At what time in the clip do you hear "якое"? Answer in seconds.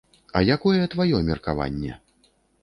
0.55-0.87